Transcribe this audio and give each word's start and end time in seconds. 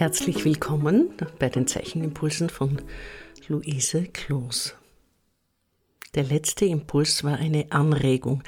Herzlich 0.00 0.46
willkommen 0.46 1.10
bei 1.38 1.50
den 1.50 1.66
Zeichenimpulsen 1.66 2.48
von 2.48 2.80
Luise 3.48 4.04
Kloos. 4.04 4.74
Der 6.14 6.24
letzte 6.24 6.64
Impuls 6.64 7.22
war 7.22 7.36
eine 7.36 7.70
Anregung, 7.70 8.42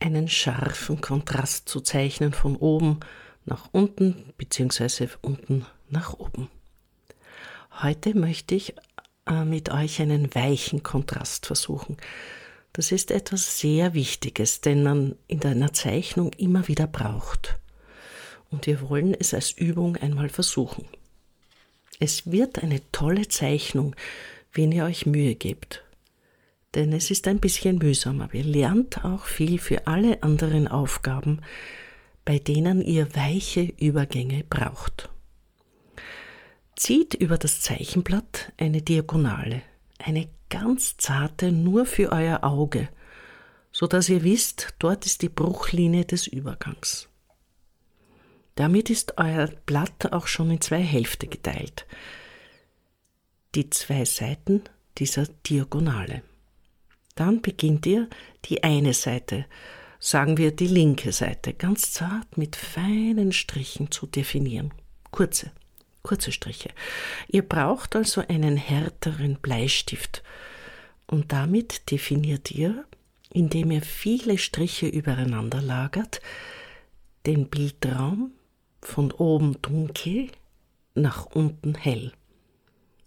einen 0.00 0.28
scharfen 0.28 1.00
Kontrast 1.00 1.66
zu 1.70 1.80
zeichnen 1.80 2.34
von 2.34 2.56
oben 2.56 3.00
nach 3.46 3.70
unten 3.72 4.34
bzw. 4.36 5.08
unten 5.22 5.64
nach 5.88 6.12
oben. 6.12 6.50
Heute 7.80 8.14
möchte 8.14 8.54
ich 8.54 8.74
äh, 9.26 9.46
mit 9.46 9.70
euch 9.70 10.02
einen 10.02 10.34
weichen 10.34 10.82
Kontrast 10.82 11.46
versuchen. 11.46 11.96
Das 12.74 12.92
ist 12.92 13.10
etwas 13.10 13.58
sehr 13.58 13.94
Wichtiges, 13.94 14.60
den 14.60 14.82
man 14.82 15.16
in 15.26 15.42
einer 15.42 15.72
Zeichnung 15.72 16.34
immer 16.34 16.68
wieder 16.68 16.86
braucht. 16.86 17.61
Und 18.52 18.66
wir 18.66 18.88
wollen 18.88 19.14
es 19.14 19.34
als 19.34 19.50
Übung 19.50 19.96
einmal 19.96 20.28
versuchen. 20.28 20.84
Es 21.98 22.30
wird 22.30 22.62
eine 22.62 22.80
tolle 22.92 23.28
Zeichnung, 23.28 23.96
wenn 24.52 24.70
ihr 24.70 24.84
euch 24.84 25.06
Mühe 25.06 25.34
gebt. 25.34 25.82
Denn 26.74 26.92
es 26.92 27.10
ist 27.10 27.26
ein 27.28 27.40
bisschen 27.40 27.78
mühsam, 27.78 28.20
aber 28.20 28.34
ihr 28.34 28.44
lernt 28.44 29.04
auch 29.04 29.24
viel 29.24 29.58
für 29.58 29.86
alle 29.86 30.22
anderen 30.22 30.68
Aufgaben, 30.68 31.40
bei 32.24 32.38
denen 32.38 32.82
ihr 32.82 33.14
weiche 33.14 33.72
Übergänge 33.78 34.44
braucht. 34.48 35.10
Zieht 36.76 37.14
über 37.14 37.38
das 37.38 37.60
Zeichenblatt 37.60 38.52
eine 38.56 38.82
Diagonale, 38.82 39.62
eine 39.98 40.28
ganz 40.48 40.96
zarte 40.96 41.52
nur 41.52 41.86
für 41.86 42.12
euer 42.12 42.44
Auge, 42.44 42.88
so 43.70 43.86
dass 43.86 44.08
ihr 44.08 44.22
wisst, 44.22 44.74
dort 44.78 45.06
ist 45.06 45.22
die 45.22 45.28
Bruchlinie 45.28 46.04
des 46.04 46.26
Übergangs. 46.26 47.08
Damit 48.54 48.90
ist 48.90 49.18
euer 49.18 49.48
Blatt 49.66 50.12
auch 50.12 50.26
schon 50.26 50.50
in 50.50 50.60
zwei 50.60 50.82
Hälfte 50.82 51.26
geteilt. 51.26 51.86
Die 53.54 53.70
zwei 53.70 54.04
Seiten 54.04 54.62
dieser 54.98 55.26
Diagonale. 55.46 56.22
Dann 57.14 57.42
beginnt 57.42 57.86
ihr 57.86 58.08
die 58.44 58.62
eine 58.62 58.94
Seite, 58.94 59.46
sagen 59.98 60.36
wir 60.36 60.50
die 60.52 60.66
linke 60.66 61.12
Seite, 61.12 61.54
ganz 61.54 61.92
zart 61.92 62.36
mit 62.36 62.56
feinen 62.56 63.32
Strichen 63.32 63.90
zu 63.90 64.06
definieren. 64.06 64.72
Kurze, 65.10 65.50
kurze 66.02 66.32
Striche. 66.32 66.70
Ihr 67.28 67.42
braucht 67.42 67.96
also 67.96 68.22
einen 68.26 68.56
härteren 68.56 69.36
Bleistift. 69.36 70.22
Und 71.06 71.32
damit 71.32 71.90
definiert 71.90 72.50
ihr, 72.50 72.84
indem 73.30 73.70
ihr 73.70 73.82
viele 73.82 74.38
Striche 74.38 74.86
übereinander 74.86 75.60
lagert, 75.60 76.20
den 77.26 77.48
Bildraum 77.48 78.32
von 78.82 79.12
oben 79.12 79.60
dunkel 79.62 80.28
nach 80.94 81.26
unten 81.26 81.74
hell. 81.74 82.12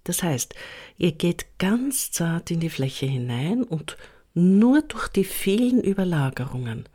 Das 0.03 0.23
heißt, 0.23 0.55
ihr 0.97 1.11
geht 1.11 1.57
ganz 1.57 2.11
zart 2.11 2.51
in 2.51 2.59
die 2.59 2.69
Fläche 2.69 3.05
hinein 3.05 3.63
und 3.63 3.97
nur 4.33 4.81
durch 4.81 5.07
die 5.07 5.23
vielen 5.23 5.81
Überlagerungen 5.81 6.87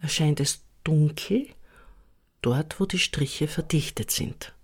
erscheint 0.00 0.40
es 0.40 0.64
dunkel 0.84 1.46
dort, 2.42 2.80
wo 2.80 2.86
die 2.86 2.98
Striche 2.98 3.48
verdichtet 3.48 4.10
sind 4.10 4.54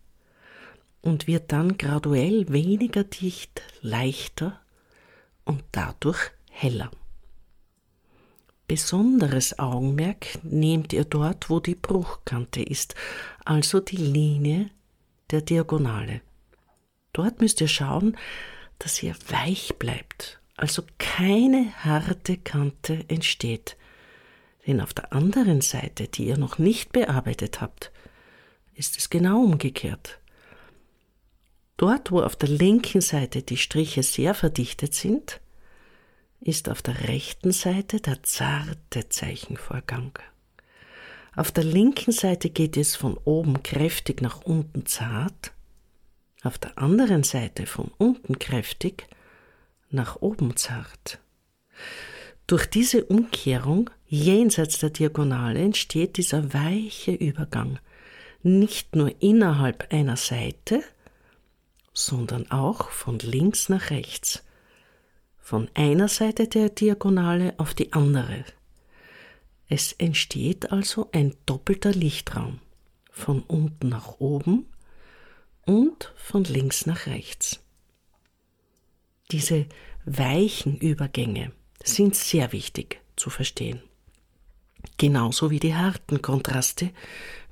und 1.02 1.27
wird 1.27 1.52
dann 1.52 1.77
graduell 1.77 2.47
weniger 2.48 3.05
dicht, 3.05 3.62
leichter 3.82 4.60
und 5.44 5.62
dadurch 5.72 6.30
heller. 6.50 6.91
Besonderes 8.66 9.58
Augenmerk 9.58 10.38
nehmt 10.42 10.92
ihr 10.92 11.04
dort, 11.04 11.50
wo 11.50 11.60
die 11.60 11.75
Bruchkante 11.75 12.62
ist, 12.62 12.94
also 13.44 13.80
die 13.80 13.97
Linie 13.97 14.70
der 15.30 15.42
Diagonale. 15.42 16.22
Dort 17.12 17.41
müsst 17.41 17.60
ihr 17.60 17.69
schauen, 17.69 18.16
dass 18.78 19.03
ihr 19.03 19.14
weich 19.28 19.74
bleibt, 19.78 20.41
also 20.56 20.82
keine 20.98 21.72
harte 21.84 22.38
Kante 22.38 23.04
entsteht. 23.08 23.76
Denn 24.66 24.80
auf 24.80 24.94
der 24.94 25.12
anderen 25.12 25.60
Seite, 25.60 26.08
die 26.08 26.26
ihr 26.26 26.38
noch 26.38 26.58
nicht 26.58 26.92
bearbeitet 26.92 27.60
habt, 27.60 27.92
ist 28.74 28.97
es 28.97 29.10
genau 29.10 29.42
umgekehrt. 29.42 30.19
Dort, 31.76 32.10
wo 32.10 32.22
auf 32.22 32.36
der 32.36 32.48
linken 32.48 33.00
Seite 33.00 33.42
die 33.42 33.56
Striche 33.56 34.03
sehr 34.03 34.34
verdichtet 34.34 34.94
sind, 34.94 35.41
ist 36.44 36.69
auf 36.69 36.82
der 36.82 37.09
rechten 37.09 37.53
Seite 37.53 38.00
der 38.00 38.22
zarte 38.22 39.09
Zeichenvorgang. 39.09 40.19
Auf 41.34 41.50
der 41.50 41.65
linken 41.65 42.12
Seite 42.12 42.50
geht 42.50 42.77
es 42.77 42.94
von 42.94 43.19
oben 43.25 43.62
kräftig 43.62 44.21
nach 44.22 44.43
unten 44.43 44.87
zart, 44.87 45.53
auf 46.43 46.59
der 46.59 46.78
anderen 46.78 47.22
Seite 47.22 47.66
von 47.66 47.91
unten 47.97 48.38
kräftig 48.38 49.09
nach 49.91 50.16
oben 50.21 50.56
zart. 50.56 51.19
Durch 52.47 52.66
diese 52.66 53.06
Umkehrung 53.06 53.91
jenseits 54.06 54.78
der 54.78 54.91
Diagonale 54.91 55.60
entsteht 55.60 56.19
dieser 56.19 56.53
weiche 56.53 57.12
Übergang, 57.12 57.78
nicht 58.43 58.94
nur 58.94 59.22
innerhalb 59.22 59.93
einer 59.93 60.19
Seite, 60.19 60.83
sondern 61.94 62.50
auch 62.50 62.91
von 62.91 63.19
links 63.19 63.71
nach 63.71 63.91
rechts 63.91 64.44
von 65.44 65.71
einer 65.75 66.09
Seite 66.09 66.49
der 66.49 66.71
Diagonale 66.71 67.53
auf 67.59 67.75
die 67.75 67.93
andere. 67.93 68.47
Es 69.69 69.93
entsteht 69.93 70.72
also 70.72 71.10
ein 71.12 71.37
doppelter 71.44 71.93
Lichtraum 71.93 72.60
von 73.10 73.43
unten 73.43 73.91
nach 73.91 74.21
oben 74.21 74.65
und 75.66 76.15
von 76.16 76.44
links 76.44 76.87
nach 76.87 77.04
rechts. 77.06 77.60
Diese 79.33 79.66
weichen 80.06 80.78
Übergänge 80.78 81.53
sind 81.84 82.16
sehr 82.16 82.53
wichtig 82.53 83.03
zu 83.15 83.28
verstehen. 83.28 83.83
Genauso 84.97 85.50
wie 85.50 85.60
die 85.60 85.75
harten 85.75 86.22
Kontraste 86.22 86.91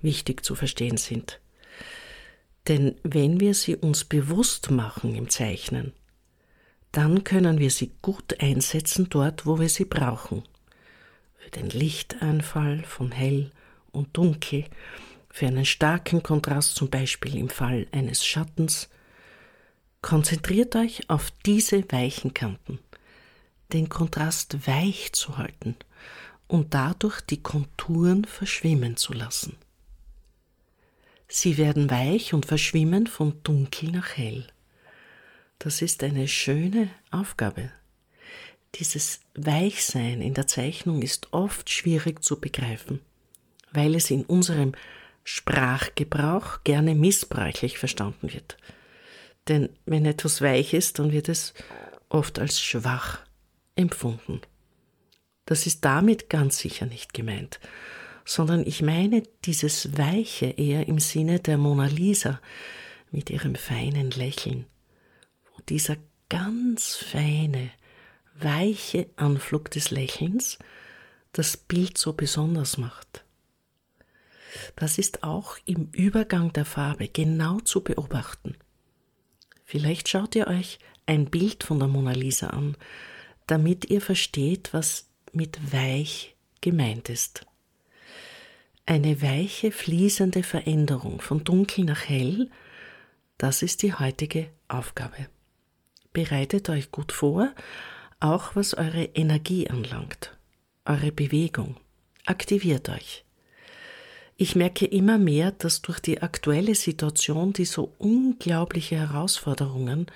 wichtig 0.00 0.46
zu 0.46 0.54
verstehen 0.54 0.96
sind. 0.96 1.40
Denn 2.68 2.94
wenn 3.02 3.38
wir 3.38 3.52
sie 3.52 3.76
uns 3.76 4.04
bewusst 4.04 4.70
machen 4.70 5.14
im 5.14 5.28
Zeichnen, 5.28 5.92
dann 6.92 7.24
können 7.24 7.58
wir 7.58 7.70
sie 7.70 7.92
gut 8.02 8.40
einsetzen 8.40 9.08
dort, 9.08 9.46
wo 9.46 9.58
wir 9.58 9.68
sie 9.68 9.86
brauchen. 9.86 10.42
Für 11.38 11.50
den 11.50 11.70
Lichteinfall 11.70 12.84
von 12.84 13.10
hell 13.10 13.50
und 13.90 14.16
dunkel, 14.16 14.66
für 15.30 15.46
einen 15.46 15.64
starken 15.64 16.22
Kontrast 16.22 16.76
zum 16.76 16.90
Beispiel 16.90 17.36
im 17.36 17.48
Fall 17.48 17.86
eines 17.90 18.24
Schattens. 18.24 18.90
Konzentriert 20.02 20.76
euch 20.76 21.08
auf 21.08 21.32
diese 21.46 21.90
weichen 21.90 22.34
Kanten, 22.34 22.78
den 23.72 23.88
Kontrast 23.88 24.66
weich 24.66 25.12
zu 25.12 25.38
halten 25.38 25.76
und 26.48 26.74
dadurch 26.74 27.22
die 27.22 27.42
Konturen 27.42 28.26
verschwimmen 28.26 28.96
zu 28.98 29.14
lassen. 29.14 29.56
Sie 31.28 31.56
werden 31.56 31.88
weich 31.88 32.34
und 32.34 32.44
verschwimmen 32.44 33.06
von 33.06 33.42
dunkel 33.42 33.90
nach 33.90 34.18
hell. 34.18 34.51
Das 35.62 35.80
ist 35.80 36.02
eine 36.02 36.26
schöne 36.26 36.90
Aufgabe. 37.12 37.70
Dieses 38.74 39.20
Weichsein 39.36 40.20
in 40.20 40.34
der 40.34 40.48
Zeichnung 40.48 41.02
ist 41.02 41.32
oft 41.32 41.70
schwierig 41.70 42.24
zu 42.24 42.40
begreifen, 42.40 42.98
weil 43.70 43.94
es 43.94 44.10
in 44.10 44.24
unserem 44.24 44.72
Sprachgebrauch 45.22 46.64
gerne 46.64 46.96
missbräuchlich 46.96 47.78
verstanden 47.78 48.32
wird. 48.32 48.56
Denn 49.46 49.68
wenn 49.86 50.04
etwas 50.04 50.42
weich 50.42 50.74
ist, 50.74 50.98
dann 50.98 51.12
wird 51.12 51.28
es 51.28 51.54
oft 52.08 52.40
als 52.40 52.60
schwach 52.60 53.20
empfunden. 53.76 54.40
Das 55.44 55.66
ist 55.66 55.84
damit 55.84 56.28
ganz 56.28 56.58
sicher 56.58 56.86
nicht 56.86 57.14
gemeint, 57.14 57.60
sondern 58.24 58.66
ich 58.66 58.82
meine 58.82 59.22
dieses 59.44 59.96
Weiche 59.96 60.46
eher 60.46 60.88
im 60.88 60.98
Sinne 60.98 61.38
der 61.38 61.56
Mona 61.56 61.86
Lisa 61.86 62.40
mit 63.12 63.30
ihrem 63.30 63.54
feinen 63.54 64.10
Lächeln, 64.10 64.66
dieser 65.68 65.96
ganz 66.28 66.96
feine, 66.96 67.70
weiche 68.34 69.08
Anflug 69.16 69.70
des 69.70 69.90
Lächelns 69.90 70.58
das 71.32 71.56
Bild 71.56 71.96
so 71.98 72.12
besonders 72.12 72.78
macht. 72.78 73.24
Das 74.76 74.98
ist 74.98 75.22
auch 75.22 75.56
im 75.64 75.88
Übergang 75.92 76.52
der 76.52 76.64
Farbe 76.64 77.08
genau 77.08 77.60
zu 77.60 77.82
beobachten. 77.82 78.56
Vielleicht 79.64 80.08
schaut 80.08 80.34
ihr 80.34 80.46
euch 80.46 80.78
ein 81.06 81.26
Bild 81.26 81.64
von 81.64 81.78
der 81.78 81.88
Mona 81.88 82.12
Lisa 82.12 82.48
an, 82.48 82.76
damit 83.46 83.90
ihr 83.90 84.00
versteht, 84.00 84.74
was 84.74 85.08
mit 85.32 85.72
weich 85.72 86.36
gemeint 86.60 87.08
ist. 87.08 87.46
Eine 88.84 89.22
weiche, 89.22 89.72
fließende 89.72 90.42
Veränderung 90.42 91.20
von 91.20 91.44
dunkel 91.44 91.84
nach 91.84 92.08
hell, 92.08 92.50
das 93.38 93.62
ist 93.62 93.82
die 93.82 93.94
heutige 93.94 94.50
Aufgabe. 94.68 95.28
Bereitet 96.12 96.68
euch 96.68 96.90
gut 96.90 97.12
vor, 97.12 97.52
auch 98.20 98.54
was 98.54 98.74
eure 98.74 99.04
Energie 99.04 99.68
anlangt, 99.68 100.36
eure 100.84 101.10
Bewegung. 101.10 101.76
Aktiviert 102.26 102.88
euch. 102.88 103.24
Ich 104.36 104.56
merke 104.56 104.86
immer 104.86 105.18
mehr, 105.18 105.52
dass 105.52 105.82
durch 105.82 106.00
die 106.00 106.22
aktuelle 106.22 106.74
Situation, 106.74 107.52
die 107.52 107.64
so 107.64 107.94
unglaubliche 107.98 108.96
Herausforderungen 108.96 110.06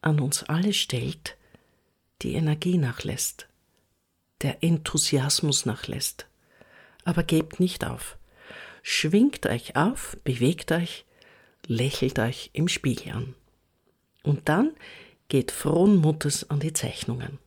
an 0.00 0.20
uns 0.20 0.44
alle 0.44 0.72
stellt, 0.72 1.36
die 2.22 2.34
Energie 2.34 2.78
nachlässt, 2.78 3.48
der 4.42 4.62
Enthusiasmus 4.62 5.66
nachlässt. 5.66 6.26
Aber 7.04 7.22
gebt 7.22 7.60
nicht 7.60 7.84
auf. 7.84 8.18
Schwingt 8.82 9.46
euch 9.46 9.76
auf, 9.76 10.16
bewegt 10.24 10.72
euch, 10.72 11.04
lächelt 11.66 12.18
euch 12.18 12.50
im 12.52 12.68
Spiegel 12.68 13.12
an. 13.12 13.34
Und 14.22 14.48
dann 14.48 14.72
geht 15.28 15.52
frohen 15.52 15.96
Mutes 15.96 16.48
an 16.48 16.60
die 16.60 16.72
Zeichnungen. 16.72 17.38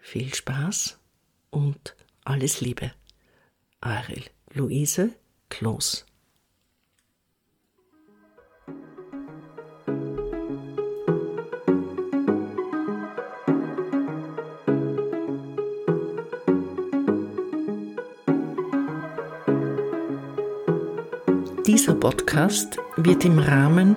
Viel 0.00 0.34
Spaß 0.34 0.98
und 1.50 1.94
alles 2.24 2.60
Liebe. 2.60 2.92
Eure 3.82 4.22
Luise 4.54 5.10
Kloß. 5.50 6.06
Dieser 21.66 21.94
Podcast 21.94 22.78
wird 22.96 23.24
im 23.24 23.38
Rahmen 23.38 23.96